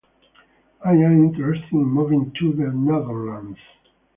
[0.83, 3.59] I am interested in moving to the Netherlands.